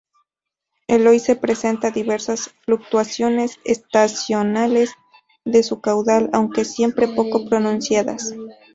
[0.87, 4.95] El Oise presenta diversas fluctuaciones estacionales
[5.45, 8.33] de su caudal, aunque siempre poco pronunciadas.